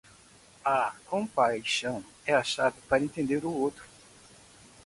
[0.65, 3.83] A compaixão é a chave para entender o outro.